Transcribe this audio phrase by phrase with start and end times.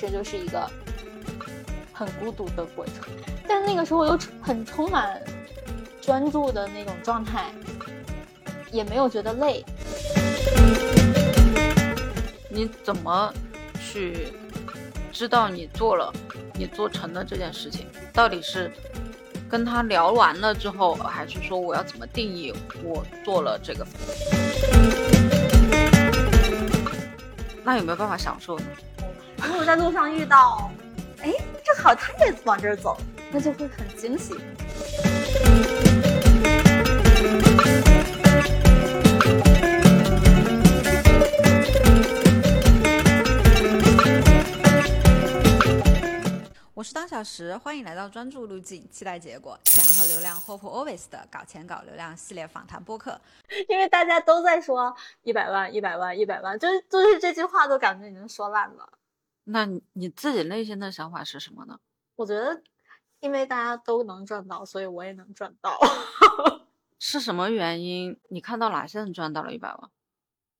[0.00, 0.66] 这就是一个
[1.92, 2.94] 很孤独的过程。
[3.46, 5.20] 但那个时候又很充满
[6.00, 7.52] 专注的那种状态，
[8.70, 9.62] 也没有觉得累。
[12.48, 13.32] 你怎么
[13.78, 14.28] 去
[15.12, 16.10] 知道你做了、
[16.54, 17.86] 你做成的这件事情？
[18.12, 18.72] 到底是
[19.50, 23.86] 跟他聊完了之后，还是说我要怎么定义我做了这个？
[27.62, 28.64] 那有没有办法享受呢？
[29.42, 30.70] 如果在路上遇到，
[31.22, 31.32] 哎，
[31.64, 32.96] 正好他也往这儿走，
[33.30, 34.34] 那就会很惊喜。
[46.74, 53.20] 我是当小时，欢迎来到专注路径，期待结果，钱和流量，Hope Always 的搞钱搞流量系列访谈播客。
[53.68, 58.88] 因为大家都在说一百万，一百万，一百万，就是就是这句话都感觉已经说烂了。
[59.50, 61.78] 那你自己内心的想法是什么呢？
[62.16, 62.62] 我觉得，
[63.20, 65.78] 因为大家都能赚到，所以我也能赚到。
[66.98, 68.18] 是什么原因？
[68.28, 69.90] 你看到哪些人赚到了一百万？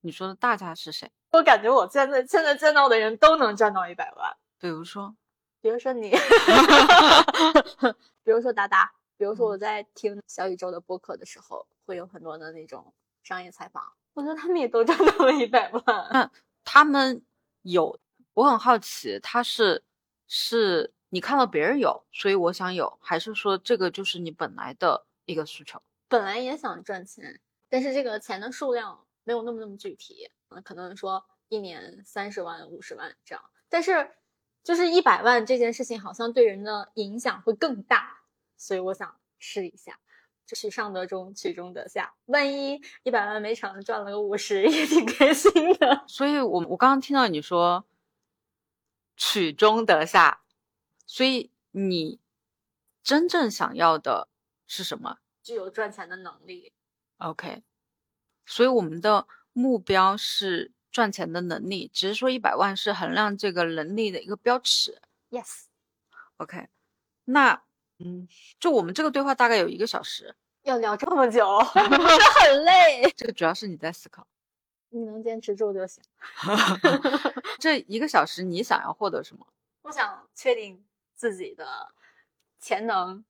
[0.01, 1.11] 你说的大家是谁？
[1.33, 4.37] 我感觉我现在现在见到的人都能赚到一百万。
[4.59, 5.17] 比如说。
[5.63, 6.11] 比如说你，
[8.25, 15.83] 比如说达达，比如说我在听小宇宙的播客的时候，会有很多的那种商业采访，我觉得他们也都赚到了一百万。
[16.11, 16.31] 那
[16.65, 17.23] 他们
[17.61, 17.99] 有，
[18.41, 19.85] 我很好奇，他是
[20.27, 25.83] 是你看到别人有，所以我想有，还是说这个就是你本来的一个需求？
[26.09, 27.39] 本来也想赚钱，
[27.69, 30.31] 但是这个钱的数量没有那么那么具体，
[30.65, 34.11] 可能说一年三十万、五十万这样，但是。
[34.63, 38.21] 就是一百万这件事情，好像对人的影响会更大，
[38.59, 39.99] 所以我想试一下，
[40.47, 42.13] 取上得中，取中得下。
[42.27, 46.05] 万一一百万没成，赚了个五十， 也挺开心的。
[46.07, 47.83] 所以，我我刚刚听到你说
[49.21, 50.41] 取中得下，
[51.05, 52.19] 所以你
[53.03, 54.29] 真正想要的
[54.67, 55.19] 是什么？
[55.43, 56.73] 具有赚钱的能力。
[57.19, 57.63] OK，
[58.47, 60.73] 所以我们的目标是。
[60.93, 65.01] 赚钱的能力，只是说一百万是衡量这个能力的一个标尺。
[65.31, 66.67] Yes，OK，
[67.27, 67.63] 那
[68.01, 68.27] 嗯，
[68.59, 73.09] 就我们这个对话大概有一个小时，要聊这么久， 很累。
[73.17, 74.27] 这个主要是你在思考，
[74.91, 76.03] 你能坚持住就行。
[77.59, 79.47] 这一个小时你想要获得什么？
[79.83, 80.85] 我想确定
[81.15, 81.93] 自己的
[82.61, 83.25] 潜能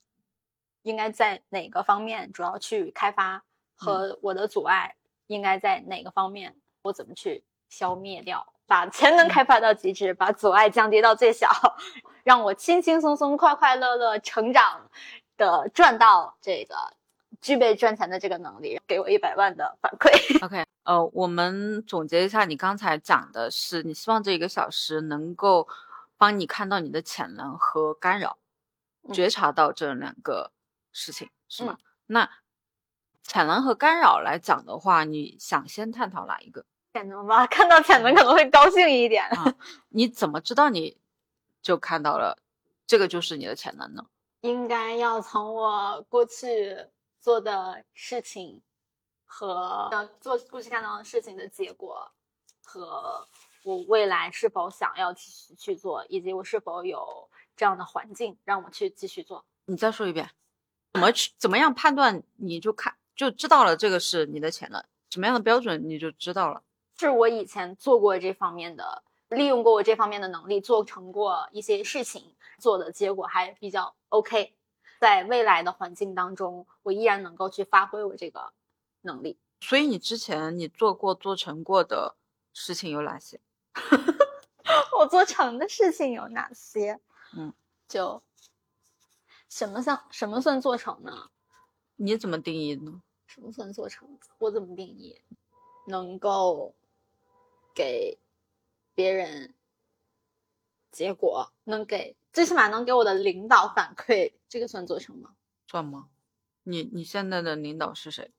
[0.82, 3.44] 应该在哪个方面，主要去开发
[3.76, 4.96] 和我的阻碍
[5.28, 7.44] 应该在哪个方面，我怎么去。
[7.72, 11.48] 消灭掉，把潜能开发到极致，把阻碍降低到最小，
[12.24, 14.90] 让我轻轻松松、快快乐乐成长
[15.36, 16.74] 的赚到这个
[17.40, 20.44] 具备赚钱的这个能力，给我一百万的反馈。
[20.44, 25.66] OK，呃，我们总结一下，你刚才讲的是，你希望这一个小时能够
[26.16, 28.36] 帮你看到你的潜能和干扰，
[29.12, 30.52] 觉察到这两个
[30.92, 31.78] 事情，是吗？
[32.06, 32.28] 那
[33.22, 36.64] 潜能和干扰来讲的话，你想先探讨哪一个？
[36.92, 39.24] 潜能吧，看到潜能可能会高兴一点。
[39.90, 40.98] 你怎么知道你
[41.62, 42.36] 就看到了
[42.86, 44.04] 这个就是你的潜能呢？
[44.40, 46.76] 应该要从我过去
[47.20, 48.62] 做的事情
[49.26, 52.10] 和做过去看到的事情的结果，
[52.64, 53.26] 和
[53.62, 59.44] 我未来是否想要继续去做，以及我是否有这样的环境让我去继续做。
[59.66, 60.30] 你再说一遍，
[60.94, 64.82] 怎么去怎么样判断你就看就知道了这个是你的潜能？
[65.10, 66.62] 什么样的标准你就知道了？
[66.98, 74.54] 是我以前做过这方面的，利用过我这方面的能力，做成过一些事情，做的结果还比较 OK。
[75.00, 78.52] 在未来的环境当中，我依然能够去发挥我这个
[79.00, 79.38] 能力。
[79.60, 82.14] 所以你之前你做过做成过的
[82.52, 83.40] 事情有哪些？
[85.00, 87.00] 我做成的事情有哪些？
[87.36, 87.52] 嗯，
[87.88, 88.22] 就
[89.48, 91.30] 什么算什么算做成呢？
[91.96, 93.02] 你怎么定义呢？
[93.26, 94.18] 什么算做成？
[94.38, 95.20] 我怎么定义？
[95.86, 96.74] 能够。
[97.72, 98.18] 给
[98.94, 99.54] 别人
[100.90, 105.36] 结果，能给最起码能给我的领导反馈，这个算做成吗？
[105.68, 106.08] 算吗？
[106.64, 108.32] 你你现在的领导是谁？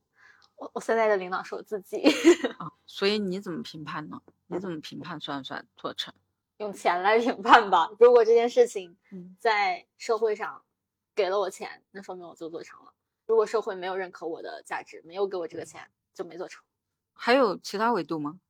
[0.57, 2.03] 我我现在的领导是我自己
[2.59, 2.69] 啊。
[2.85, 4.21] 所以你怎么评判呢？
[4.47, 6.13] 你怎么评判算不算做成？
[6.57, 7.89] 用钱来评判吧。
[7.97, 8.95] 如果这件事情
[9.39, 10.61] 在社会上
[11.15, 12.93] 给了我钱，那说明我就做成了。
[13.25, 16.61] 如果社会没有认可我的价值，没有给我这个钱，就没做成。
[17.13, 18.41] 还有其他维度吗？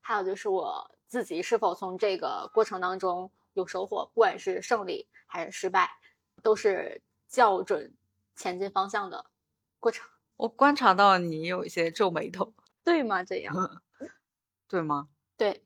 [0.00, 5.90] 还有就是我自己是否从这个过程当中有收获，不管是胜利还是失败，
[6.42, 7.94] 都是校准
[8.36, 9.24] 前进方向的
[9.78, 10.08] 过程。
[10.36, 12.54] 我观察到你有一些皱眉头，
[12.84, 13.22] 对吗？
[13.22, 13.54] 这样，
[14.66, 15.08] 对吗？
[15.36, 15.64] 对，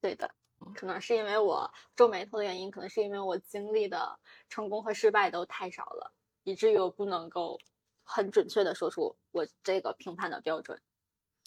[0.00, 0.34] 对的。
[0.76, 6.14] 可能是因为我皱眉头的原因，可能是因为我经历的成功和失败都太少了，
[6.44, 7.58] 以至于我不能够
[8.04, 10.80] 很准确的说出我这个评判的标准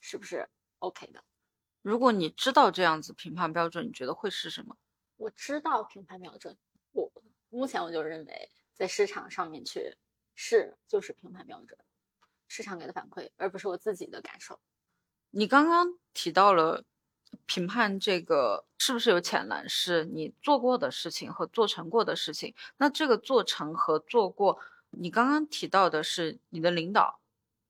[0.01, 0.49] 是不是
[0.79, 1.23] OK 的。
[1.81, 4.75] 如果你知道这样子评判标准，你觉得会是什么？
[5.15, 6.57] 我知道评判标准，
[6.91, 7.09] 我
[7.49, 9.95] 目前我就认为在市场上面去
[10.35, 11.79] 试就是评判标准，
[12.47, 14.59] 市场给的反馈，而不是我自己的感受。
[15.31, 16.83] 你刚刚提到了
[17.45, 22.53] 评判这个是不是有潜能，是你做过的事情和做成过的事情。
[22.77, 24.59] 那这个做成和做过，
[24.91, 27.19] 你刚刚提到的是你的领导，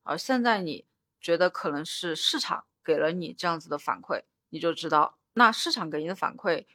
[0.04, 0.86] 而现在你
[1.22, 6.66] 觉得可能是市场给了你这样子的反馈，你就知道，那市场给你的反馈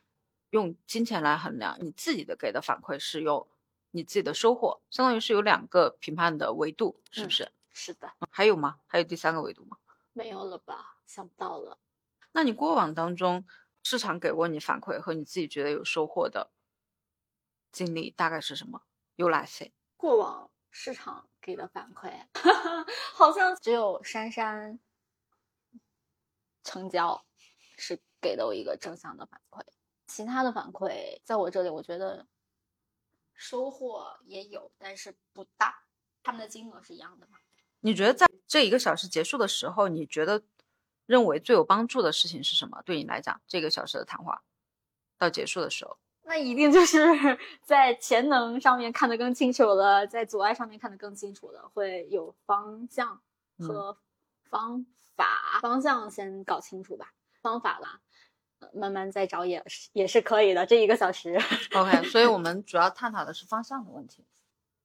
[0.51, 3.47] 用金钱来衡量，你自己的给的反馈是用
[3.93, 7.51] 你自己的收获，相当于是有两个评判的维度，是不是？
[7.73, 8.81] 是的，还有吗？
[8.87, 9.77] 还有第三个维度吗？
[10.13, 10.99] 没有了吧？
[11.07, 11.79] 想不到了。
[12.33, 13.45] 那你过往当中，
[13.83, 16.51] 市场给过你反馈和你自己觉得有收获的
[17.73, 18.83] 经历大概是什么？
[19.17, 19.73] 有哪些？
[19.97, 22.11] 过往市场给的反馈，
[23.15, 24.79] 好像只有珊珊
[26.63, 27.25] 成交
[27.77, 29.63] 是给了我一个正向的反馈，
[30.07, 32.27] 其他的反馈在我这里，我觉得
[33.41, 35.83] 收获也有，但是不大。
[36.23, 37.39] 他们的金额是一样的吗？
[37.81, 40.43] 你觉得在这一个小时结束的时候，你觉得
[41.07, 42.83] 认为最有帮助的事情是什么？
[42.85, 44.43] 对你来讲，这个小时的谈话
[45.17, 46.99] 到结束的时候，那一定就是
[47.65, 53.23] 在潜能上面看得更清楚了，在阻碍上面看得更清楚了，会有方向
[53.59, 53.97] 和
[54.51, 54.85] 方
[55.17, 55.59] 法。
[55.63, 58.01] 方向先搞清楚吧，方法啦，
[58.75, 60.65] 慢慢再找也是也是可以的。
[60.67, 61.39] 这一个小时
[61.75, 62.05] ，OK。
[62.11, 64.25] 所以我们主要探讨的是方向的问题。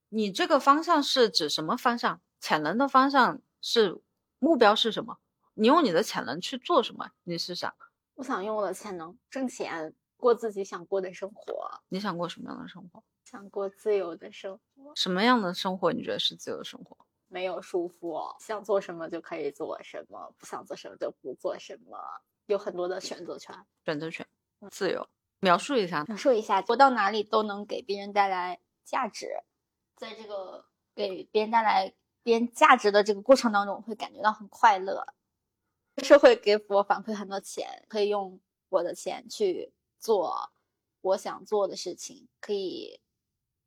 [0.10, 2.22] 你这个方向是指什么方向？
[2.40, 4.00] 潜能的方向是
[4.40, 5.18] 目标是什么？
[5.56, 7.10] 你用你的潜能去做什么？
[7.24, 7.74] 你是想？
[8.16, 11.82] 我想用我的潜能挣钱，过自己想过的生活。
[11.90, 13.04] 你想过什么样的生活？
[13.24, 14.94] 想过自由的生活。
[14.96, 16.96] 什么样的生活你觉得是自由的生活？
[17.28, 21.98] 没有束缚，想做什么就可以做什么，不想做什么就不做什么，
[22.48, 23.56] 有很多的选择权。
[23.84, 24.26] 选择权，
[24.70, 25.08] 自由。
[25.40, 26.04] 描述一下。
[26.06, 29.44] 描述一下，我到哪里都能给别人带来价值。
[29.96, 30.66] 在这个
[30.96, 31.94] 给别人带来
[32.24, 35.14] 别人价值的这个过程当中，会感觉到很快乐。
[36.04, 38.40] 社会给我反馈很多钱，可以用
[38.70, 40.52] 我的钱去做
[41.02, 43.00] 我想做的事情，可以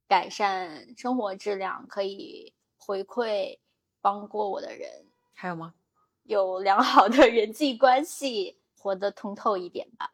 [0.06, 3.58] 改善生活质量，可以回馈
[4.00, 5.06] 帮过我的人。
[5.32, 5.74] 还有吗？
[6.24, 10.12] 有良好的人际关系，活得通透一点吧，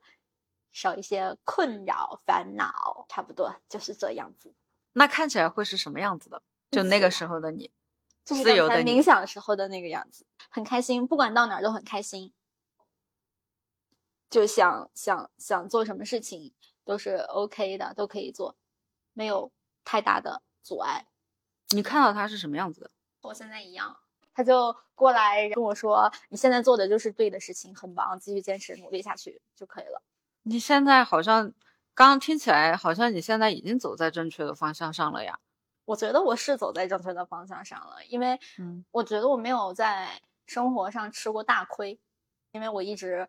[0.73, 4.55] 少一些困扰烦恼，差不多就是这样子。
[4.93, 6.43] 那看起来会是什么样子的？
[6.71, 7.71] 就那个时候的你，
[8.25, 12.33] 自由的冥想时候的那个样子，很开心，不管到哪儿都很开心，
[14.31, 16.53] 就想想想做什么事情
[16.85, 18.57] 都是 OK 的，都可以做，
[19.13, 19.53] 没有
[19.85, 21.07] 太大的阻碍。
[21.69, 22.91] 你看到他是什么样子的？
[23.21, 23.97] 和现在一样，
[24.35, 30.03] 他就过来跟我说：“你现在做的就是对的事情，很棒，继续坚持努力下去就可以了。”
[30.43, 31.53] 你现在好像。
[31.97, 35.39] 刚刚听起来好像你现在已经走在正确的方向上了呀？
[35.85, 42.01] 我觉得我是走在正确的方向上了，因为，嗯，我觉得我没有在生活上吃过大亏，
[42.51, 43.29] 因为我一直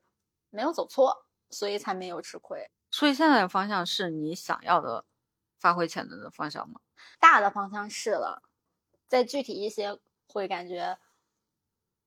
[0.49, 2.67] 没有走错，所以才没有吃亏。
[2.89, 5.05] 所以现在的方向是你想要的
[5.59, 6.79] 发挥潜能的方向吗？
[7.19, 8.41] 大的方向是了，
[9.07, 10.97] 再具体一些会感觉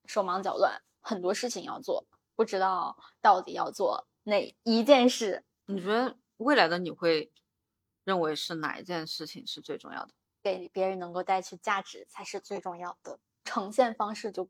[0.07, 5.45] 手忙脚乱，很多事情要做，不知道到底要做哪一件事。
[5.67, 6.17] 你觉得？
[6.39, 7.33] 未来的你会
[8.05, 10.15] 认为是哪一件事情是最重要的？
[10.41, 13.19] 给别人能够带去价值才是最重要的。
[13.45, 14.49] 呈现方式就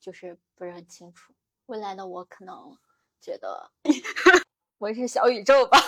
[0.00, 1.34] 就是不是很清楚。
[1.66, 2.78] 未来的我可能
[3.20, 3.70] 觉得
[4.78, 5.78] 我是小宇宙吧，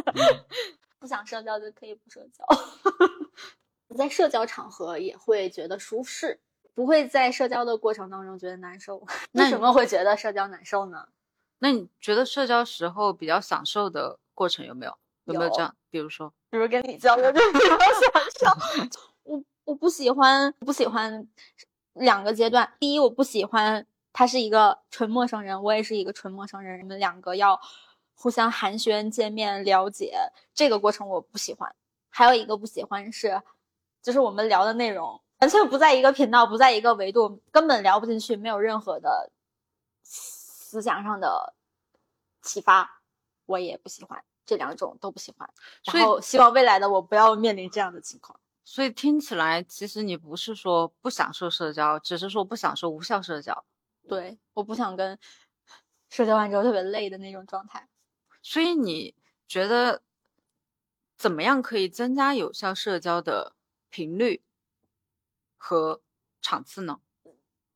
[1.00, 2.44] 不想社交就可以不社交。
[3.96, 6.40] 在社交场合也会觉得舒适，
[6.74, 9.04] 不会在社交的过程当中觉得难受。
[9.32, 11.08] 为什么会觉得社交难受呢？
[11.58, 14.96] 那你觉得社交时候比较享受的过程有没有？
[15.24, 15.74] 有没有这样？
[15.90, 17.88] 比如说，比如跟你交流就比较享
[18.40, 18.90] 受。
[19.22, 21.28] 我我不喜欢，不喜欢
[21.92, 22.72] 两个阶段。
[22.80, 27.60] 第一，我不喜欢他是一个纯陌生人，我也是一个纯陌生人，你们两个要
[28.14, 30.16] 互相寒暄、见面、了解，
[30.54, 31.72] 这个过程我不喜欢。
[32.08, 33.40] 还有一个不喜欢是，
[34.02, 39.30] 就是我们聊的内容完全不在一个频道，不在一个维度，根本聊不进去，没有任何的。
[40.02, 41.54] 思想上的
[42.42, 43.02] 启发，
[43.46, 45.48] 我也不喜欢，这两种都不喜欢。
[45.84, 48.38] 然后希望未来的我不要面临这样的情况。
[48.64, 53.64] 所以听起来，其实你不是说不享受社交，只是说不享受无效社交。
[54.08, 55.18] 对，我不想跟
[56.08, 57.88] 社交完之后特别累的那种状态。
[58.40, 59.14] 所以你
[59.48, 60.02] 觉得
[61.16, 63.54] 怎么样可以增加有效社交的
[63.90, 64.42] 频率
[65.56, 66.00] 和
[66.40, 67.00] 场次呢？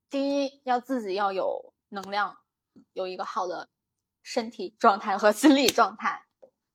[0.09, 2.39] 第一，要自己要有能量，
[2.93, 3.69] 有一个好的
[4.23, 6.25] 身体状态和 心理状态。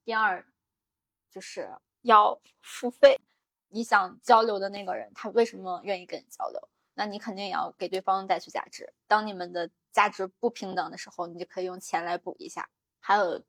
[0.03, 0.45] 第二，
[1.31, 1.69] 就是
[2.01, 3.19] 要付费。
[3.69, 6.69] 你想交流的那个人，他为什么愿意跟你交流？
[6.95, 8.93] 那你肯定也要给对方带去价值。
[9.07, 12.69] 当你们的价值不平等的时候，你就可以用钱来补一下。
[12.99, 13.41] 还有，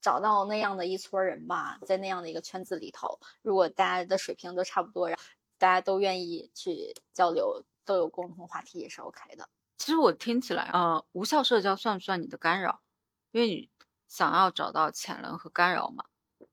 [0.00, 5.22] 找到那样的一撮人吧，在那样的一个圈子里头，如果大家的水平都差不多，然后
[5.58, 9.48] 大家都愿意去交流，都有共同话题，也是 OK 的。
[9.78, 12.82] 其实我听起来，呃，无效社交算不算你的干扰？
[13.32, 13.70] 因为你
[14.08, 16.04] 想要找到潜能和干扰嘛，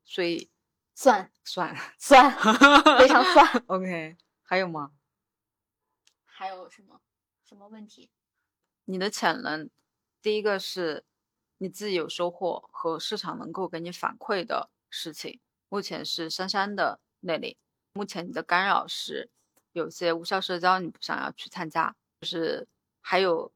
[0.04, 0.50] 所以
[0.96, 2.32] 算算 算，
[2.98, 3.64] 非常 算。
[3.68, 4.92] OK，还有吗？
[6.26, 7.00] 还有什么
[7.48, 8.10] 什么问题？
[8.86, 9.70] 你的潜能，
[10.22, 11.06] 第一个是
[11.64, 15.40] 你自己有收获和市场能够给你反馈的事情，
[15.70, 17.58] 目前是珊珊的那里。
[17.94, 19.30] 目前你的干扰是
[19.72, 22.68] 有些无效社交，你不想要去参加，就是
[23.00, 23.50] 还有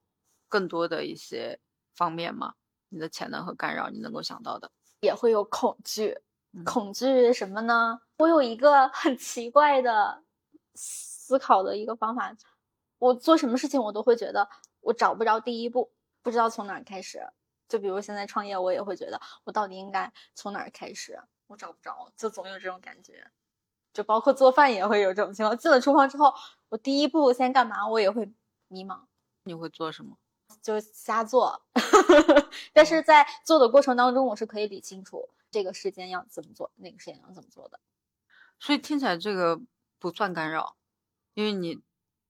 [0.48, 1.60] 更多的一些
[1.96, 2.54] 方面吗？
[2.88, 4.72] 你的潜能和干扰，你能够想到的？
[5.02, 6.18] 也会有恐惧，
[6.54, 8.00] 嗯恐惧什么呢？
[8.20, 10.24] 我有一个 很奇怪的
[10.76, 12.34] 思考的一个方法，
[13.00, 14.48] 我做什么事情我都会觉得
[14.80, 17.28] 我找不着第一步，不知道从哪儿开始。
[17.68, 23.30] 就比如现在创业，我也会觉得我到底应该从哪儿开始，我找不着，就总有这种感觉。
[23.94, 26.34] 就包括做饭也会有这种情况，进了厨房之后，
[26.70, 28.32] 我第一步先干嘛，我也会
[28.68, 29.02] 迷茫。
[29.44, 30.18] 你会做什么？
[30.62, 31.62] 就瞎做，
[32.74, 37.80] 但是在做的过程当中，我是可以理清楚这个时间要怎么做，那个时间要怎么做的。
[38.60, 39.60] 所以听起来这个
[40.00, 40.78] 不算干扰，
[41.34, 41.82] 因为你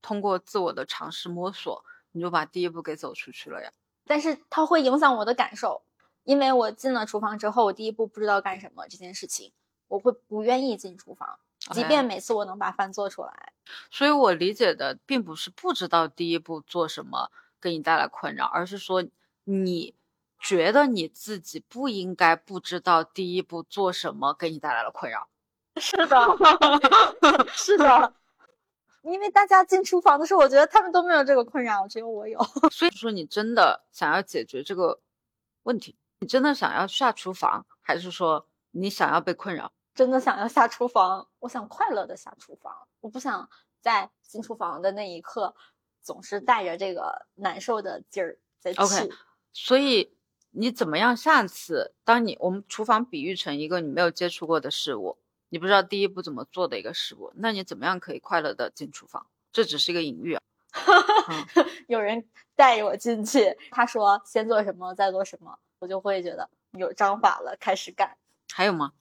[0.02, 3.72] 通过自我的尝试摸索，你就把第一步给走出去了呀。
[4.08, 5.82] 但是它会影响我的感受，
[6.24, 9.52] 因为我进了厨房之后，我第一步不知道干什么这件事情，
[9.88, 11.38] 我会不愿意进厨房，
[11.72, 13.54] 即便每次我能把饭做出来。
[13.92, 17.30] 所以我理解的并不是不知道第一步做什么
[17.62, 19.04] 给你带来困扰，而是说
[19.44, 19.94] 你
[20.40, 25.28] 觉得你自己不应该不知道第一步做什么给你带来了困扰。
[25.76, 26.18] 是的，
[27.54, 28.14] 是的，
[29.08, 32.40] 因为大家进厨房的时候，我觉得他们都没有这个困扰，只有我有。
[32.72, 35.00] 所以说你真的想要解决这个
[35.64, 39.72] 问题，你真的想要下厨房，还是说你想要被困扰？
[39.96, 43.50] 真的想要下厨房，我想快乐的下厨房，我不想
[43.82, 45.56] 在进厨房的那一刻
[46.04, 48.80] 总是带着这个难受的劲儿在去。
[48.82, 49.10] OK
[49.54, 50.14] 所以
[50.52, 51.18] 你怎么样？
[51.18, 55.18] 下次当你我们厨房比喻成一个你没有接触过的事物，
[55.50, 59.28] 你不知道第一步怎么做的一个食物，那你怎么样可以快乐的进厨房？
[59.52, 60.42] 这只是一个隐喻啊。
[61.30, 68.18] 嗯 有人带我进去，他说先做什么，再做什么，我就会觉得有章法了，开始干。
[68.54, 68.94] 还有吗？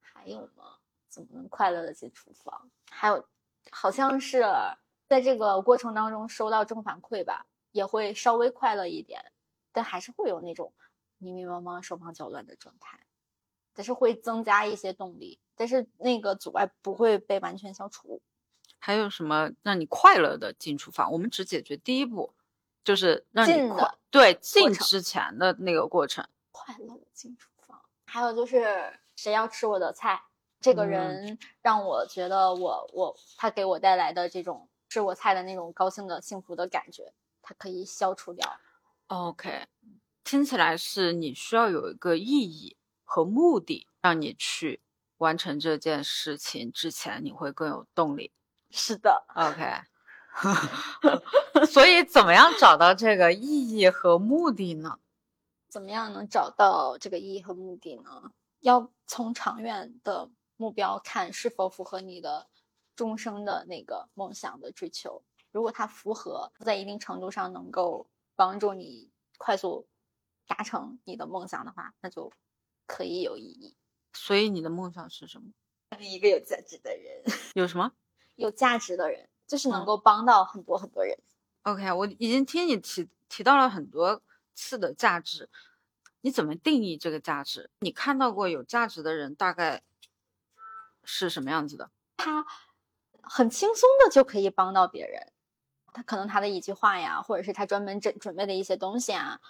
[0.00, 0.78] 还有吗？
[1.08, 2.68] 怎么能快乐的进厨房？
[2.90, 3.26] 还有，
[3.70, 4.44] 好像是
[5.08, 9.32] 在这个过程当中收到正反馈吧，也会稍微快乐一点，
[9.72, 10.74] 但还是会有那种
[11.18, 13.05] 迷迷茫茫、手忙脚乱的状态，
[13.76, 18.22] 但是会增加一些动力，但是那个阻碍不会被完全消除。
[18.78, 21.12] 还有什么让你快乐的进厨房？
[21.12, 22.34] 我们只解决第一步，
[22.82, 26.26] 就是让你快的对进之前的那个过程。
[26.50, 27.82] 快乐的进厨房。
[28.06, 30.22] 还有就是谁要吃我的菜，
[30.60, 38.58] 这个嗯人让我觉得我我他给我带来的这种吃我菜的那种高兴的幸福的感觉，它可以消除掉。
[39.08, 39.66] OK，
[40.22, 44.82] 听起来是你需要有一个意义和目的，让你去
[45.16, 48.32] 完成这件事情之前，你会更有动力。
[48.70, 49.80] 是的，OK，
[51.66, 54.98] 所以怎么样找到这个意义和目的呢？
[55.68, 58.32] 怎么样能找到这个意义和目的呢？
[58.60, 62.48] 要从长远的目标看是否符合你的
[62.96, 65.22] 终生的那个梦想的追求。
[65.52, 69.86] 如果它符合，在一定程度上能够帮助你快速
[70.46, 72.32] 达成你的梦想的话，那就
[72.86, 73.76] 可以有意义。
[74.12, 75.52] 所以你的梦想是什么？
[76.00, 77.22] 一个有价值的人，
[77.54, 77.92] 有什么
[78.34, 81.16] 有价值的人，就是能嗯够帮到很多很多人。
[81.62, 84.22] ？OK，我已经听你提提到了很多
[84.54, 85.48] 次的价值，
[86.20, 87.70] 你怎么定义这个价值？
[87.80, 89.82] 你看到过有价值的人大概
[91.04, 91.90] 是什么样子的？
[92.16, 92.44] 他
[93.22, 95.32] 很轻松的就可以帮到别人。
[95.92, 99.40] 他可能他的一句话呀，或者是他专门准准备的一些东西啊，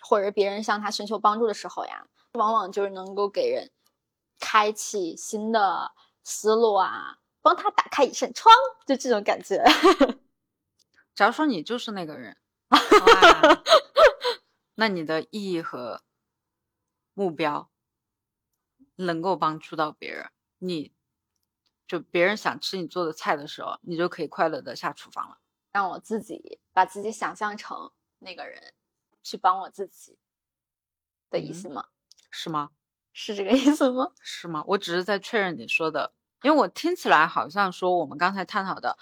[0.00, 3.70] 或者别人向他寻求帮助的时候呀，往往就是能够给人
[4.38, 5.92] 开启新的
[6.24, 8.52] 思路啊，帮他打开一扇窗，
[8.86, 9.62] 就这种感觉。
[11.14, 12.36] 假如说你就是那个人，
[12.70, 13.62] 哇
[14.74, 16.02] 那你的意义和
[17.12, 17.70] 目标
[18.96, 20.94] 能够帮助到别人，你
[21.86, 25.38] 就别人想吃你做的菜的时候，你就可以快乐的下厨房了。
[25.72, 28.72] 让我自己把自己想象成那个人，
[29.22, 30.18] 去帮我自己
[31.30, 31.86] 的意思吗？
[32.30, 32.70] 是吗？
[33.12, 34.12] 是这个意思吗？
[34.20, 34.64] 是吗？
[34.68, 36.12] 我只是在确认你说的，
[36.42, 38.96] 因为我听起来好像说我们刚才探讨的，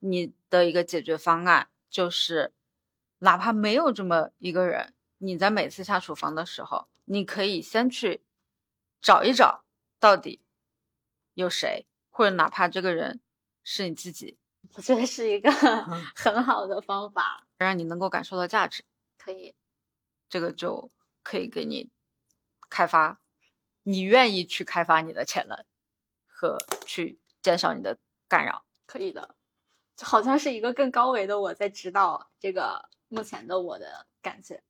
[0.00, 2.52] 你的一个解决方案就是，
[3.18, 8.22] 哪怕没有这么一个人，你在每次下厨房的时候，你可以先去
[9.00, 9.64] 找一找，
[9.98, 10.42] 到底
[11.34, 13.20] 有谁，或者哪怕这个人
[13.64, 14.38] 是你自己，
[14.74, 15.50] 我觉得是一个
[16.14, 18.84] 很好的方法，让你能够感受到价值。
[19.26, 19.56] 可以，
[20.28, 20.92] 这个就
[21.24, 21.90] 可以给你
[22.70, 23.20] 开发。
[23.82, 25.64] 你愿意去开发你的潜能，
[26.28, 26.56] 和
[26.86, 29.34] 去减少你的干扰，可以的，
[29.96, 34.62] 就好像是一个更高维的我在指导这个目前的我的感觉。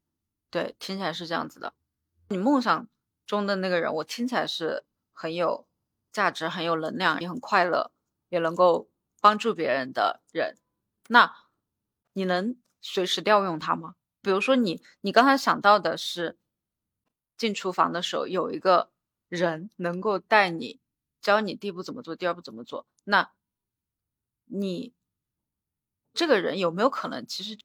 [0.49, 1.75] 对，听起来是这样子的。
[2.31, 2.89] 你梦想
[3.27, 5.69] 中的那个人，我听起来是很有
[6.11, 7.93] 价值、很有能量、也很快乐，
[8.31, 8.89] 也能够
[9.21, 10.57] 帮助别人的人。
[11.09, 11.37] 那
[12.15, 13.97] 你能随时调用他吗？
[14.27, 16.37] 比如说你，你刚才想到的是
[17.37, 18.91] 进厨房的时候有一个。
[19.29, 20.79] 人能够带你，
[21.21, 22.87] 教你第一步怎么做，第二步怎么做。
[23.03, 23.33] 那，
[24.45, 24.93] 你
[26.15, 27.59] 这个人有没有可能，其实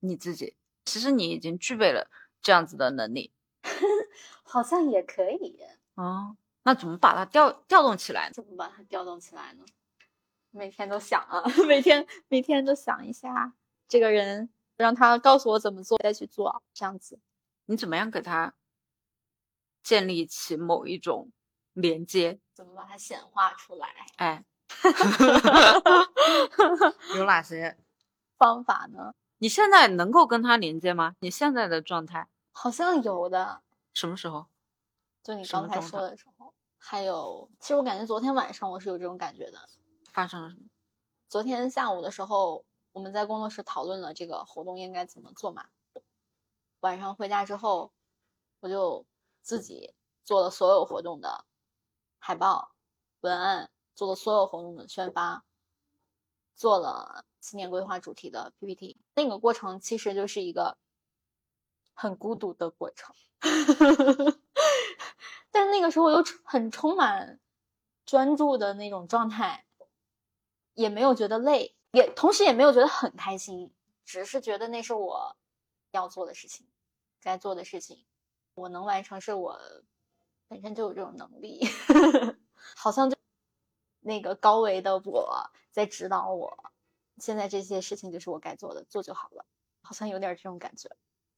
[0.00, 2.10] 你自己，其实你已经具备了
[2.42, 3.32] 这样子的能力？
[4.44, 5.58] 好像也可以。
[5.94, 8.30] 哦，那怎么把它调调动起来？
[8.30, 9.64] 怎么把它调动起来呢？
[10.50, 13.54] 每天都想啊， 每天每天都想一下
[13.88, 17.20] 这个人，让他告诉我怎么做，再去做，这样子。
[17.66, 18.54] 你怎么样给他？
[19.82, 21.30] 建立起某一种
[21.72, 23.88] 连接，怎么把它显化出来？
[24.16, 24.44] 哎，
[27.16, 27.78] 有哪些
[28.36, 29.14] 方法呢？
[29.38, 31.14] 你现在能够跟他连接吗？
[31.20, 33.62] 你现在的状态好像有的。
[33.94, 34.46] 什么时候？
[35.22, 36.54] 就你刚才说的时候。
[36.76, 39.58] 还有，其实我感觉昨天晚上我是有这种感觉的。
[40.12, 40.62] 发生了什么？
[41.28, 42.64] 昨天下午的时候，
[42.98, 45.68] 我们在工作室讨论了这个活动应该怎么做嘛。
[46.80, 47.92] 晚上回家之后，
[48.58, 49.06] 我就。
[49.40, 51.46] 自己做了所有活动的
[52.18, 52.74] 海报、
[53.20, 55.42] 文案，做了所有活动的宣发，
[56.54, 59.00] 做了新年规划主题的 PPT。
[59.14, 60.76] 那个过程其实就是一个
[61.94, 63.16] 很孤独的过程，
[65.50, 67.40] 但是那个时候又很充满
[68.04, 69.64] 专注的那种状态，
[70.74, 73.72] 也没有觉得累，也同时也没有觉得很开心，
[74.04, 75.36] 只是觉得那是我
[75.90, 76.66] 要做的事情，
[77.20, 78.04] 该做的事情。
[78.54, 79.58] 我能完成是我
[80.48, 81.60] 本身就有这种能力，
[82.76, 83.16] 好像就
[84.00, 86.72] 那个高维的我在指导我，
[87.18, 89.46] 现在这些事情就是我该做的，做就好了，
[89.82, 90.90] 好像有点这种感觉，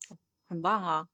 [0.48, 1.08] 很棒啊！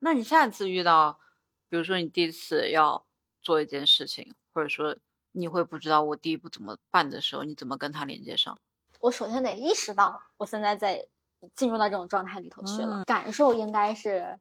[0.00, 1.20] 那你下次遇到，
[1.68, 3.06] 比如说你第一次要
[3.40, 4.96] 做一件事情，或者说
[5.38, 8.58] 你会不知道我第一步怎么办的时候，你怎么跟他连接上？
[9.00, 11.06] 我首先得意识到我现在在
[11.54, 14.38] 进入到这种状态里头去了，感受应该是。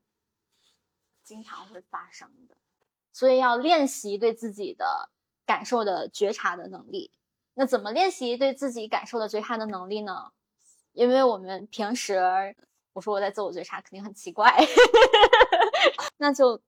[1.24, 2.56] 经常会发生的，
[3.12, 5.10] 所以要练习对自己的
[5.46, 7.12] 感受的觉察的能力。
[7.54, 10.32] 那怎么练习对自己感受的觉察的能力呢？
[10.94, 12.56] 因为我们平时，
[12.94, 14.56] 我说我在自我觉察，肯定很奇怪，
[16.16, 16.62] 那就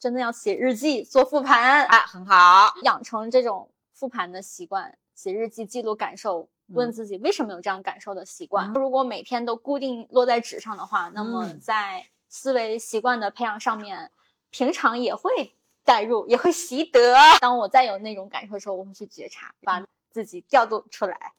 [0.00, 8.72] 真的要写日记、做复盘啊，很好，养成这种复盘的习惯，写日记记录感受，问自己为什么有这样感受的习惯。
[8.72, 14.10] 如果每天都固定落在纸上的话，那么在思维习惯的培养上面，
[14.48, 17.14] 平常也会带入，也会习得。
[17.38, 21.34] 当我再有那种感受的时候，我会去觉察，把自己调动出来。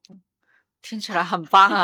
[0.82, 1.84] 听起来 很棒啊！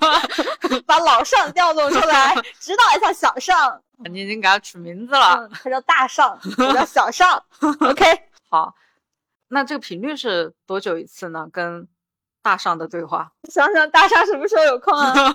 [0.86, 3.82] 把老尚调动出来， 指导一下小尚。
[4.10, 7.42] 你已经给他取名字了，他叫大尚，我叫小尚。
[7.80, 8.04] OK，
[8.48, 8.74] 好。
[9.48, 11.48] 那这个频率是多久一次呢？
[11.52, 11.86] 跟
[12.42, 13.32] 大上的对话？
[13.48, 15.34] 想想大上什么时候有空啊？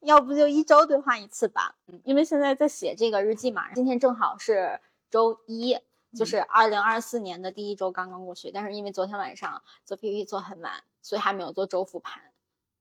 [0.00, 3.72] 要不就一周对话一次吧，因为现在在写这个日记嘛。
[3.74, 5.76] 今天正好是周一，
[6.16, 8.50] 就是二零二四年的第一周刚刚过去。
[8.50, 12.22] 但是因为昨天晚上做 PPT 做很晚，所以还没有做周复盘。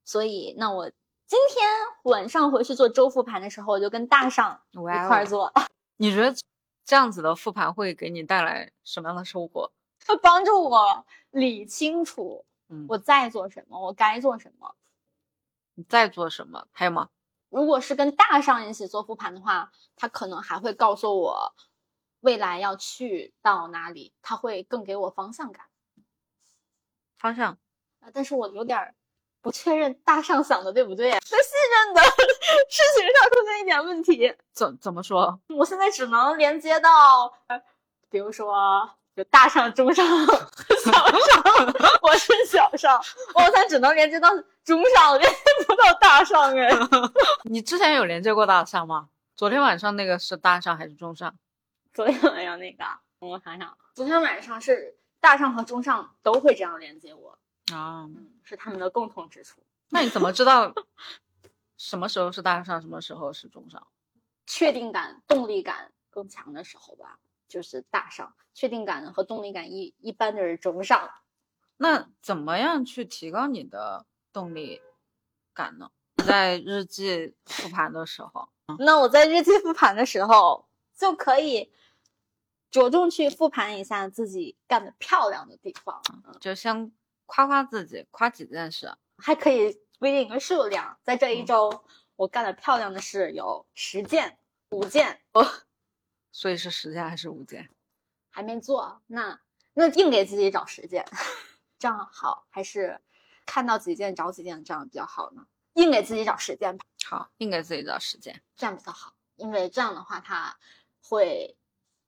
[0.06, 0.90] 所以那我
[1.28, 1.68] 今天
[2.04, 5.52] 晚上回去做周复盘的时候，我就跟大上一块做。
[5.98, 6.34] 你觉得
[6.86, 9.72] 这样子的复盘会给你带来什么样的收获？
[10.08, 12.46] 会帮助我理清楚，
[12.88, 14.76] 我在做什么，我该做什么。
[15.76, 16.68] 你在做什么？
[16.72, 17.10] 还有吗？
[17.50, 21.54] 如果是跟大上一起做复盘的话，他可能还会告诉我
[22.22, 25.68] 未来要去到哪里，他会更给我方向感。
[27.18, 27.58] 方向
[28.02, 28.94] 啊，但是我有点
[29.42, 34.34] 不确认大上想的对不对，在信任的事情上出现一点问题。
[34.54, 35.40] 怎怎么说？
[35.50, 37.32] 我现在只能连接到，
[38.10, 41.44] 比如说有大上、中上、小上，
[42.02, 43.02] 我是小上，
[43.34, 44.30] 我现在只能连接到
[44.64, 45.38] 中上，连接
[45.68, 46.70] 不到大上哎。
[47.46, 49.10] 你之前有连接过大上吗？
[49.36, 51.34] 昨天晚上那个是大上还是中上？
[51.94, 52.84] 昨天晚上那个，
[53.20, 57.38] 我想想，昨天晚上是大上和中上都会这样连接我。
[57.74, 58.10] 啊，
[58.44, 59.62] 是他们的共同之处。
[59.90, 60.74] 那你怎么知道
[61.78, 63.86] 什么时候是大上，什么时候是中上？
[64.48, 71.10] 确定感、动力感更强的时候吧，就是大上；确定感和动力感一一般的是中上。
[71.78, 74.82] 那怎么样去提高你的动力
[75.54, 75.92] 感呢？
[76.26, 81.72] 在日记复盘的时候， 那我在日记复盘的时候就可以
[82.70, 86.02] 着重去复盘一下自己干的漂亮的地方，
[86.40, 86.94] 就先。
[87.34, 91.00] 夸夸自己，夸几件事，还可以规定一个数量。
[91.02, 91.86] 在这一周，
[92.18, 94.38] 我干的漂亮的事有十件、
[94.72, 95.22] 五件。
[95.32, 95.50] 哦，
[96.34, 97.70] 所以是十件还是五件？
[98.32, 99.40] 还没做，那
[99.74, 101.06] 那硬给自己找十件，
[101.80, 103.00] 这样好还是
[103.46, 105.48] 看到几件找几件这样比较好呢？
[105.76, 106.84] 硬给自己找十件吧。
[107.06, 110.58] 好，硬给自己找十件，这样比较好，因为这样的话，它
[111.02, 111.56] 会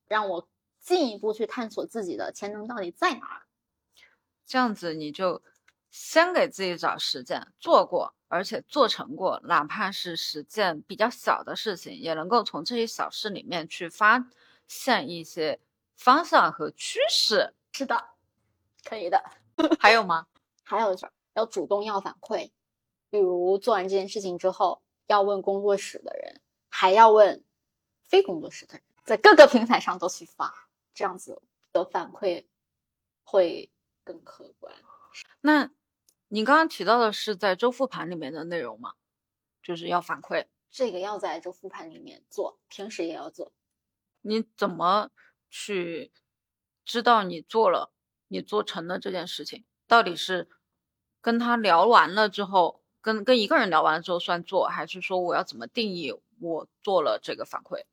[0.06, 0.50] 让我
[0.82, 3.48] 进一步去探索自己的潜能到底在哪儿。
[4.54, 5.42] 这样子你就
[5.90, 14.24] 先给自己找实践做过，而且做成过，哪怕是十件比较小的事情，也能够从这些小事里面去发
[14.68, 15.60] 现一些
[15.96, 17.56] 方向和趋势。
[17.72, 18.10] 是的，
[18.84, 19.24] 可以的。
[19.80, 20.28] 还有吗？
[20.62, 22.52] 还有就是要主动要反馈，
[23.10, 27.44] 比如做完这件事情之后，要问工作室的人，还要问
[28.04, 32.46] 非工作室的人，在各个平台上都去发，这样子的反馈
[33.24, 33.72] 会。
[34.04, 34.74] 更客观。
[35.42, 35.70] 那，
[36.28, 38.94] 你刚刚提到的是在周复盘里面的内容吗？
[39.62, 43.54] 就是要反馈，这个要在周复盘里面做，平时也要做。
[44.22, 45.10] 你怎么
[45.50, 46.12] 去
[46.84, 47.92] 知道你做了，
[48.28, 49.64] 你做成了这件事情？
[49.88, 50.50] 到底是
[51.22, 57.84] 跟他聊完了之后，跟跟一个人聊完了之后算做，还是说我要怎么定义我做了这个反馈？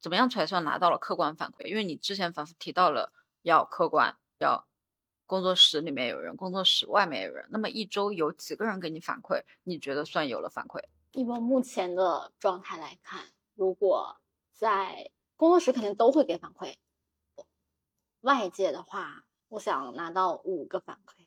[0.00, 1.66] 怎么样才算拿到了客观反馈？
[1.66, 4.66] 因为你之前反复提到了要客观，要。
[5.26, 7.46] 工作室里面有人，工作室外面有人。
[7.50, 9.42] 那么一周有几个人给你反馈？
[9.62, 10.82] 你觉得算有了反馈？
[11.12, 14.20] 以我目前的状态来看，如果
[14.52, 16.74] 在工作室肯定都会给反馈。
[18.20, 21.26] 外界的话，我想拿到五个反馈。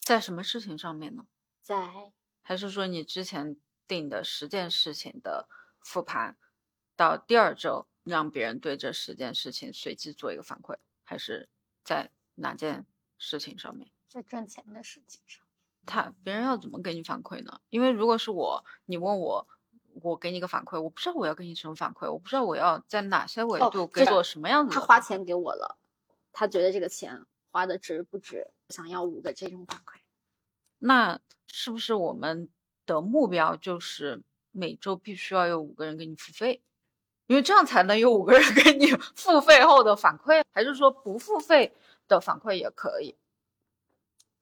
[0.00, 1.26] 在什么事情上面呢？
[1.60, 2.12] 在
[2.42, 5.48] 还是说你之前定的十件事情的
[5.80, 6.36] 复盘，
[6.96, 11.48] 到第二周让别人对这十件事情随机做一个反馈，还是
[11.84, 12.10] 在？
[12.36, 12.86] 哪件
[13.18, 15.44] 事情上面，在赚钱的事情上，
[15.86, 17.60] 他别人要怎么给你反馈呢？
[17.70, 19.46] 因为如果是我，你问我，
[20.02, 24.74] 我给你个反馈，我不知道我要给你什么反馈，我不知道我要在哪些维度给做什么样子。
[24.74, 25.76] 他花钱给我了，
[26.32, 28.48] 他觉得这个钱花的值不值？
[28.70, 30.00] 想要五个这种反馈，
[30.78, 32.48] 那是不是我们
[32.86, 36.62] 的目标就是每周必须要有五个人给你付费？
[37.26, 41.74] 因为这样才能有五个人 给你付费后的反馈，还是说不付费？
[42.06, 43.16] 的反馈也可以，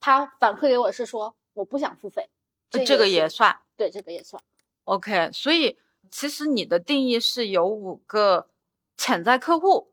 [0.00, 2.28] 他反馈给我是说我不想付费，
[2.70, 4.42] 这个也算，对，这个也算。
[4.84, 5.78] OK，所以
[6.10, 8.48] 其实你的定义是有五个
[8.96, 9.92] 潜在客户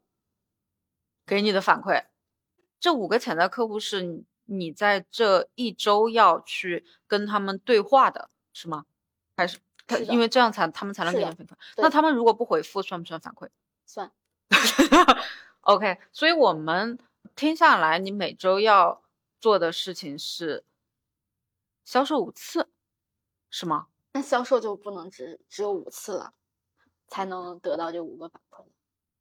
[1.26, 2.06] 给你的反馈，
[2.80, 8.86] 这五个潜在客户是你在这一周要去跟他们对话的，是吗？
[9.38, 11.52] 还是他因为这样才他们才能给你反馈？
[11.78, 13.48] 那他们如果不回复，算不算反馈？
[13.86, 14.12] 算。
[15.62, 16.98] OK，所以我们。
[17.36, 19.02] 听下来，你每周要
[19.40, 20.66] 做的事情是
[21.86, 22.70] 销售五次，
[23.50, 23.88] 是吗？
[24.14, 26.34] 那销售就不能只只有五次了，
[27.08, 28.66] 才能得到这五个反馈。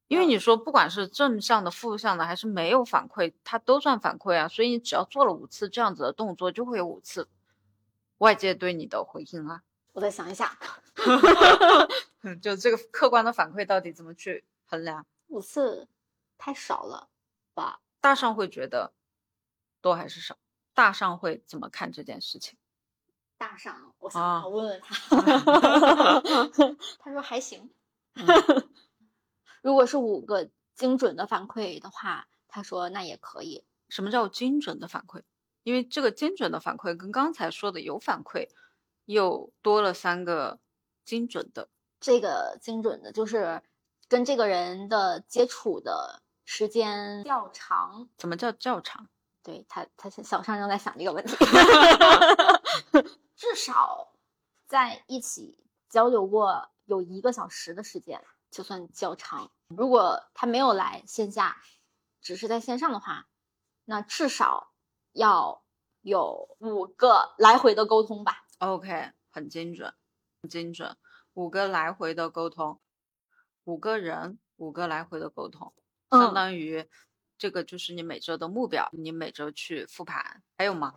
[0.08, 4.48] 因为你说不管是正向的、负向的，还是没有反馈，它都算反馈啊。
[4.48, 7.28] 所以你只要做了五次这样子的动作，就会有五次
[8.16, 9.62] 外界对你的回应啊。
[9.92, 10.58] 我再想一下，
[12.40, 15.06] 就这个客观的反馈到底怎么去衡量？
[15.26, 15.87] 五次
[16.38, 17.08] 太少了
[17.52, 17.80] 吧？
[18.09, 18.94] 大上会觉得
[19.83, 20.38] 多还是少？
[20.73, 22.59] 大上会怎么看这件事情？
[23.37, 24.94] 大上，我想问问他，
[27.01, 27.71] 他说还行。
[29.61, 33.66] 如果是五个精准的反馈的话，他说那也可以。
[33.90, 35.21] 什么叫精准的反馈？
[35.62, 38.49] 因为这个精准的反馈跟刚才说的有反馈
[39.05, 40.61] 又多了三个
[41.05, 41.68] 精准的。
[42.01, 43.62] 这个精准的就是
[44.09, 46.23] 跟这个人的接触的。
[46.50, 49.06] 时间较长，怎么叫较长？
[49.42, 51.37] 对他，他小上正在想这个问题。
[53.37, 54.14] 至少
[54.66, 59.50] 在一起交流过有一个小时的时间，就算较长。
[59.68, 61.58] 如果他没有来线下，
[62.22, 63.26] 只是在线上的话，
[63.84, 64.72] 那至少
[65.12, 65.62] 要
[66.00, 68.46] 有五个来回的沟通吧。
[68.61, 69.92] OK，很精准，
[70.40, 70.96] 很精准，
[71.34, 72.80] 五个来回的沟通，
[73.64, 75.74] 五个人，五个来回的沟通，
[76.11, 76.88] 相嗯，当于
[77.37, 80.42] 这个就是你每周的目标，你每周去复盘。
[80.57, 80.94] 还有吗？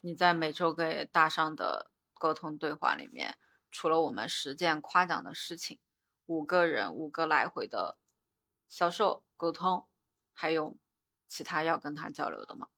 [0.00, 3.36] 你在每周给大上的沟通对话里面，
[3.70, 5.78] 除了我们实践夸奖的事情，
[6.26, 7.98] 五个人五个来回的
[8.68, 9.86] 销售沟通，
[10.32, 10.76] 还有
[11.28, 12.68] 其他要跟他交流的吗？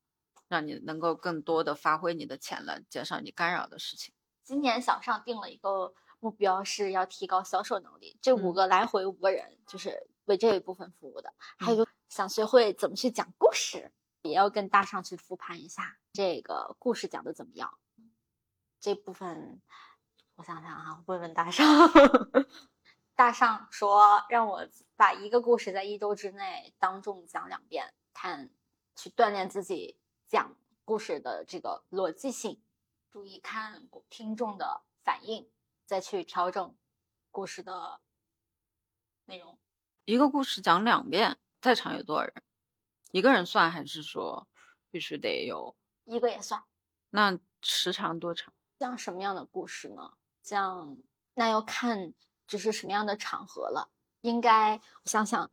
[0.49, 4.13] 让你能够更多的发挥你的潜能，减少你干扰的事情。
[4.43, 8.19] 今年小上定了一个目标，是要提高销售能力。
[8.21, 11.35] 这五个来回五个人，就是为这一部分服务的。
[11.59, 17.79] 还有就想学会怎么去讲故事，也要跟大上去复盘一下这个故事讲的怎么样。
[18.79, 19.61] 这部分
[20.37, 21.67] 我想想啊，问问大上。
[23.15, 24.67] 大上说让我
[24.97, 28.51] 把一个故事在一周之内当众讲两遍，看
[28.97, 32.63] 去锻炼自己讲故事的这个逻辑性。
[33.11, 35.51] 注意看听众的反应，
[35.85, 36.75] 再去调整
[37.31, 38.01] 故事的
[39.27, 39.59] 内容。
[40.11, 42.35] 一个故事讲两遍，在场有多少人？
[43.13, 44.49] 一个人算还是说
[44.91, 45.77] 必须得有？
[46.05, 46.65] 一个也算。
[47.11, 48.53] 那时长多长？
[48.81, 50.15] 讲什么样的故事呢？
[50.43, 50.97] 讲
[51.35, 52.13] 那要看
[52.49, 53.89] 这是什么样的场合了。
[54.23, 55.49] 应该我想想，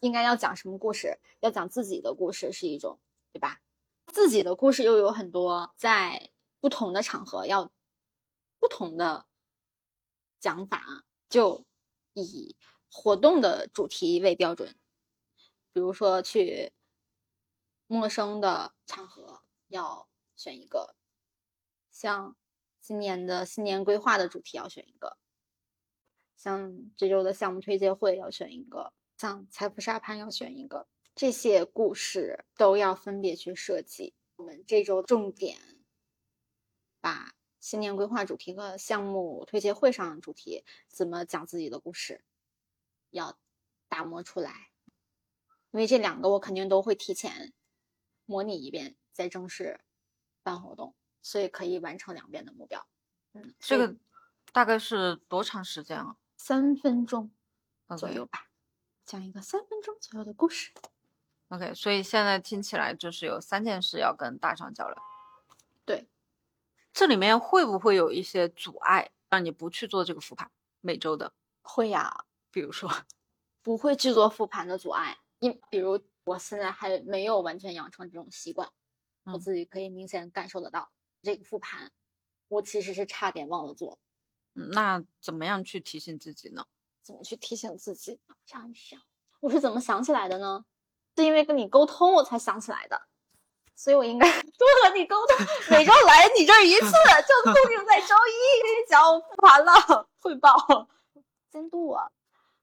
[0.00, 1.18] 应该要讲什么故事？
[1.40, 3.00] 要讲自己的故事是一种，
[3.32, 3.62] 对吧？
[4.08, 7.72] 自己的故事又有很多，在不同的场合要
[8.58, 9.24] 不同的
[10.38, 11.64] 讲法，就
[12.12, 12.54] 以
[12.98, 14.74] 活动的主题为标准。
[15.72, 16.72] 比如说去
[17.86, 20.96] 陌生的场合要选一个，
[21.92, 22.36] 像
[22.80, 25.16] 今年的新年规划的主题要选一个，
[26.36, 34.14] 像这周的项目推介会要选一个，像财富沙盘要选一个，这些故事都要分别去设计。
[34.34, 35.58] 我们这周重点
[37.00, 42.24] 把新年规划主题和项目推介会上主题怎么讲自己的故事，
[43.10, 43.38] 要
[43.88, 44.70] 打磨出来。
[45.70, 47.52] 因为这两个我肯定都会提前
[48.24, 49.80] 模拟一遍，再正式
[50.42, 52.86] 办活动，所以可以完成两遍的目标。
[53.34, 53.96] 嗯，这个
[54.52, 57.30] 大概是多长时间啊三分钟
[57.98, 58.48] 左右吧，
[59.04, 60.72] 讲一个三分钟左右的故事。
[61.48, 64.96] OK，所以现在听起来就是有三件事要跟大厂交流。
[65.84, 66.08] 对，
[66.92, 71.34] 这里面会不会有一些阻碍，让你不去做这个复盘每周的？
[71.62, 72.90] 会呀，比如说，
[73.62, 78.68] 不会制作复盘的阻碍，因比如我现在还没有完全养成这种习惯，
[79.24, 80.90] 我嗯自己可以明显感受得到，
[81.22, 81.90] 这个复盘
[82.48, 83.98] 我其实是差点忘了做，
[84.54, 86.66] 嗯那怎么样去提醒自己呢？
[87.02, 88.20] 怎么去提醒自己？
[88.46, 89.00] 想一想，
[89.40, 90.64] 我是怎么想起来的呢？
[91.16, 93.02] 是因为跟你沟通我才想起来的，
[93.74, 95.36] 所以我应该 多和你沟通。
[95.70, 96.86] 每周来你这儿一次，
[97.26, 100.88] 就固定在周一跟你讲我复盘了，汇报
[101.50, 102.12] 监督我。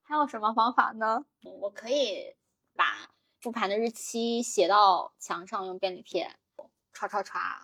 [0.07, 1.25] 还有什么方法呢？
[1.41, 2.35] 我可以
[2.75, 3.09] 把
[3.41, 6.37] 复盘的日期写到墙上，用便利贴
[6.93, 7.63] 歘歘歘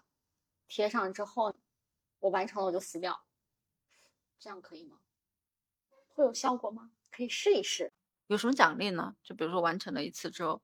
[0.68, 1.54] 贴上之后，
[2.20, 3.24] 我完成了我就撕掉，
[4.40, 4.98] 这样可以吗？
[6.16, 6.92] 会有效果吗？
[7.12, 7.94] 可以试一试。
[8.26, 9.16] 有什么奖励呢？
[9.22, 10.64] 就比如说完成了一次之后，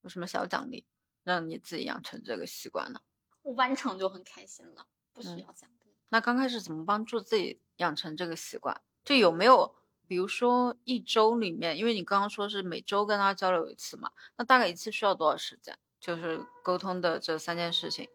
[0.00, 0.84] 有什么小奖励，
[1.22, 3.00] 让你自己养成这个习惯呢？
[3.42, 5.94] 我完成就很开心了，不需嗯要奖励。
[6.08, 8.82] 那刚开始怎么帮助自己养成这个习惯？
[9.04, 15.76] 就有没有，比如说一周里面，因为你刚刚说是每周跟他交流一次嘛，那大概一次需要多少时间？
[15.98, 18.08] 就是沟通的这三件事情，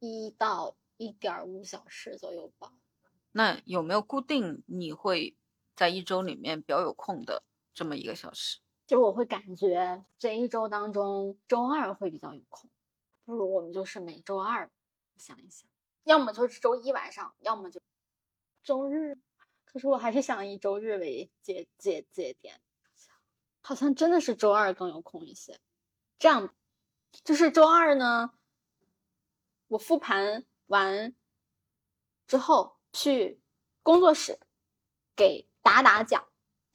[0.00, 2.72] 一到一点五小时左右吧。
[3.32, 5.34] 那有没有固定你会
[5.74, 8.58] 在一周里面比较有空的这么一个小时？
[8.86, 12.68] 就是我会感觉这一周当中，周二会比较有空，
[13.24, 14.70] 不如我们就是每周二
[15.16, 15.66] 想一想，
[16.04, 17.80] 要么就是周一晚上，要么就
[18.62, 19.16] 周日。
[19.74, 22.60] 可是我还是想以周日为节节节点，
[23.60, 25.58] 好像真的是周二更有空一些。
[26.16, 26.54] 这样，
[27.24, 28.30] 就是周二呢，
[29.66, 31.12] 我复盘完
[32.28, 33.40] 之后去
[33.82, 34.38] 工作室
[35.16, 36.24] 给达达讲。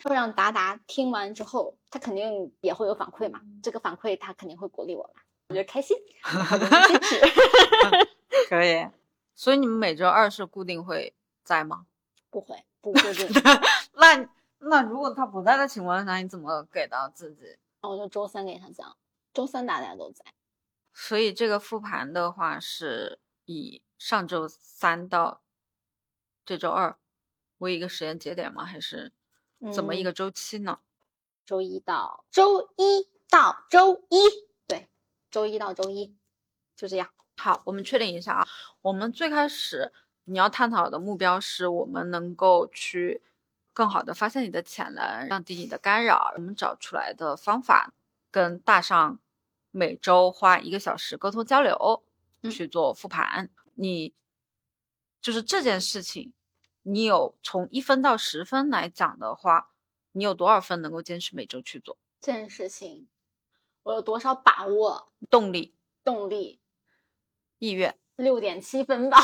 [0.01, 3.41] 会让达达听完之后，他肯定也会有反馈嘛。
[3.61, 5.97] 这个反馈他肯定会鼓励我吧，我觉得开心。
[8.49, 8.87] 可以。
[9.35, 11.85] 所以你们每周二是固定会在吗？
[12.29, 13.27] 不会，不固定，
[13.93, 17.57] 那那如果他不在的情况下，你怎么给到自己？
[17.81, 18.95] 那我就周三给他讲，
[19.33, 20.25] 周三大家都在。
[20.93, 25.41] 所以这个复盘的话，是以上周三到
[26.45, 26.97] 这周二
[27.59, 28.65] 为一个时间节点吗？
[28.65, 29.13] 还是
[29.73, 30.79] 怎么一个周期呢？
[31.45, 34.17] 周一到周一到周一，
[34.67, 34.89] 对，
[35.31, 36.15] 周一到周一，
[36.75, 37.09] 就这样。
[37.37, 38.47] 好，我们确定一下啊。
[38.81, 39.93] 我们最开始
[40.29, 43.21] 你要探讨的目标是我们能够去
[43.73, 46.31] 更好的发现你的潜能，降低你的干扰。
[46.35, 47.93] 我们找出来的方法
[48.29, 49.19] 跟大上
[49.71, 52.03] 每周花一个小时沟通交流
[52.51, 53.49] 去做复盘。
[53.73, 54.13] 你
[55.19, 56.31] 就是这件事情，
[56.83, 59.71] 你有从一分到十分来讲的话，
[60.11, 63.07] 你有多少分能够坚持每周去做这件事情？
[63.81, 65.11] 我有多少把握？
[65.29, 66.59] 动力、动力、
[67.57, 67.97] 意愿？
[68.19, 69.17] 六点七分吧。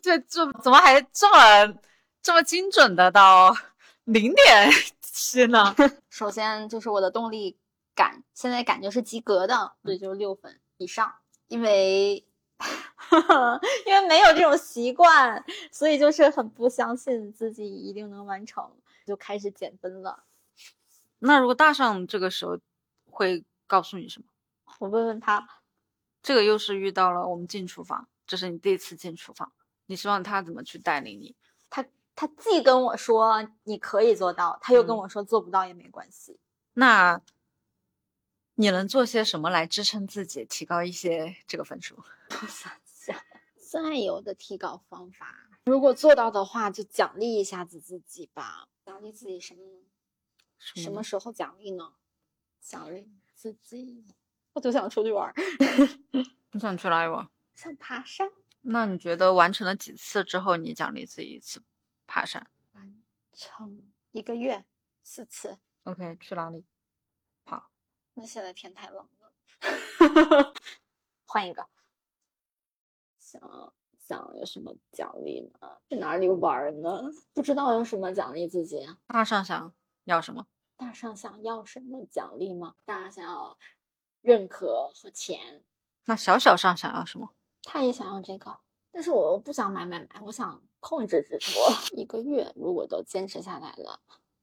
[0.00, 1.78] 这这怎么还这么
[2.22, 3.54] 这么精准的到
[4.04, 4.70] 零点
[5.00, 5.74] 七呢？
[6.08, 7.58] 首先就是我的动力
[7.94, 11.12] 感，现在感觉是及格的，所以就是六分以上。
[11.48, 12.24] 因为
[13.86, 18.70] 因为没有这种习惯，所以就是很不相信自己一定能完成，
[19.06, 20.24] 就开始减分了。
[21.18, 22.58] 那如果大上这个时候
[23.10, 24.26] 会告诉你什么？
[24.78, 25.46] 我问问他。
[26.26, 29.52] 这个又是遇到了我们进厨房，这是你第一次进厨房，
[29.86, 31.36] 你希望他怎么去带领你？
[31.70, 31.86] 他
[32.16, 36.40] 他既跟我说你可以做到，他又跟我说做不到也没关系。
[36.72, 37.22] 那
[38.56, 41.94] 你能做些什么来支撑自己，提高一些这个分数？
[42.42, 43.16] 我想想，
[43.56, 48.66] 再有的提高方法，如果做到的话，就奖励一下子自己吧。
[48.84, 49.84] 奖励自己什么呢？
[50.58, 51.92] 什么时候奖励呢？
[52.60, 54.04] 奖励自己。
[54.56, 55.30] 我就想出去玩，
[56.52, 57.28] 你想去哪里玩？
[57.54, 58.26] 想爬山。
[58.62, 61.62] 那你觉得完成了几次之后，你奖励自己一次
[62.06, 62.50] 爬山？
[62.72, 63.02] 完
[63.34, 64.64] 成一个月
[65.02, 65.58] 四次。
[65.84, 66.64] OK，去哪里？
[67.44, 67.70] 好。
[68.14, 70.54] 那现在天太冷了，
[71.26, 71.68] 换一个。
[73.18, 75.76] 想想有什么奖励呢？
[75.90, 77.02] 去哪里玩呢？
[77.34, 78.88] 不知道有什么奖励自己。
[79.06, 80.46] 大上想要什么？
[80.78, 82.74] 大上想要什么奖励吗？
[82.86, 83.58] 大上想要。
[84.26, 85.62] 认可和钱，
[86.06, 87.30] 那小小上想要什么？
[87.62, 88.58] 他也想要这个，
[88.90, 92.52] 但是我不想买买买，我想控制直播 一个月。
[92.56, 94.00] 如果都坚持下来了，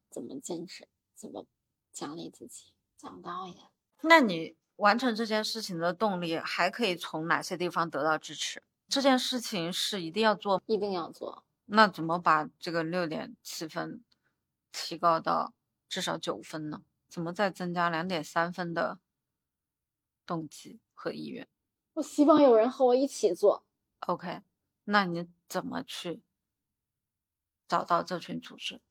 [0.09, 0.87] 怎么坚持？
[1.13, 1.45] 怎么
[1.91, 2.67] 奖励自己？
[2.97, 3.57] 讲道理。
[4.03, 8.63] 那你完成这件事情的动力还可以从哪些地方得到支持？
[8.87, 11.43] 这件事情是一定要做，一定要做。
[11.65, 14.01] 那怎么把这个六点七分
[14.71, 15.53] 提高到
[15.89, 16.83] 至少九分呢？
[17.09, 18.97] 怎么再增加两点三分的？
[20.25, 21.47] 动机和意愿，
[21.93, 23.65] 我希望有人和我一起做。
[24.01, 24.41] OK，
[24.85, 26.23] 那你怎么去
[27.67, 28.81] 找到这群组织？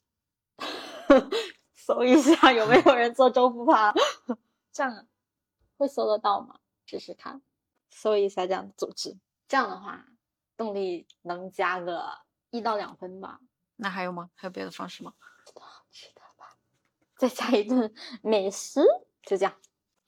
[1.75, 3.93] 搜一下有没有人做周复盘，
[4.73, 5.09] 这样
[5.77, 6.61] 会搜得到吗？
[6.87, 7.43] 试试看，
[7.91, 9.19] 搜一下这样的组织，
[9.49, 10.07] 这样的话
[10.57, 13.41] 动力能加个一到两分吧。
[13.77, 14.31] 那还有吗？
[14.35, 15.15] 还有别的方式吗？
[15.55, 16.57] 好吃的吧，
[17.17, 17.93] 再加一顿
[18.23, 18.81] 美食，
[19.23, 19.55] 就这样。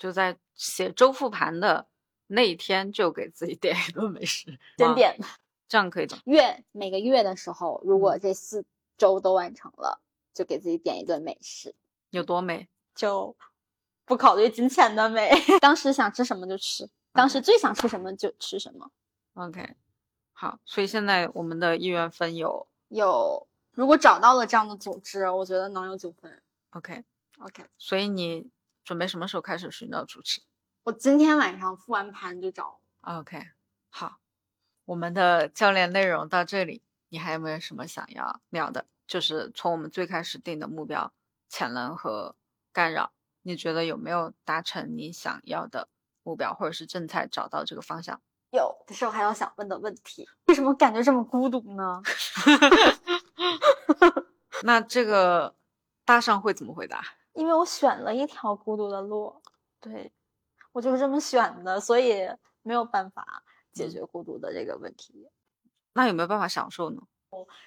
[0.04, 1.86] 就在写周复盘的
[2.26, 5.18] 那一天，就给自己点一顿美食， 真点，
[5.66, 6.14] 这样可以的。
[6.26, 8.66] 月每个月的时候，如果这四
[8.98, 9.98] 周都完成了，
[10.34, 11.74] 就给自己点一顿美食。
[12.10, 12.68] 有多美？
[12.94, 13.34] 就
[14.04, 15.30] 不考虑金钱的美。
[15.58, 18.90] 当时想吃什么就吃，当时最想吃什么就吃什么。
[19.32, 19.74] OK，
[20.34, 20.58] 好。
[20.66, 26.42] 所以现在我们的意愿分有有，如果找到了这样的组织，我觉得能有九分。
[26.72, 27.64] OK，OK。
[27.78, 28.50] 所以你。
[28.84, 30.42] 准备什么时候开始寻找主持？
[30.84, 32.78] 我今天晚上复完盘就找。
[33.00, 33.48] OK，
[33.88, 34.18] 好，
[34.84, 38.86] 我们的教练内容到这里，你还有没有什么想要聊的？
[39.06, 41.12] 就是从我们最开始定的目标、
[41.48, 42.36] 潜能和
[42.72, 45.88] 干扰，你觉得有没有达成你想要的
[46.22, 48.20] 目标，或者是正在找到这个方向？
[48.50, 52.02] 有，的是我还有想问的问题：为什么感觉这么孤独呢？
[54.62, 55.54] 那这个
[56.04, 57.02] 大上会怎么回答？
[57.34, 59.42] 因为我选了一条孤独的路，
[59.80, 60.12] 对
[60.72, 62.28] 我就是这么选的，所以
[62.62, 65.28] 没有办法解决孤独的这个问题。
[65.92, 67.02] 那有没有办法享受呢？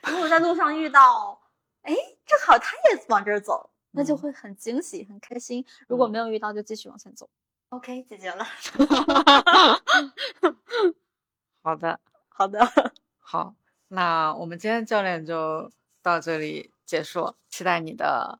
[0.03, 1.39] 如果在路上遇到，
[1.82, 1.93] 哎，
[2.26, 5.65] 正好他也往这儿走，那就会很惊喜、很开心。
[5.88, 7.30] 如果没有遇到，就继续往前走。
[7.70, 8.45] OK，解决了。
[11.61, 11.99] 好的，
[12.30, 12.65] 好的，
[13.20, 13.53] 好。
[13.89, 15.70] 那我们今天教练就
[16.01, 18.39] 到这里结束，期待你的。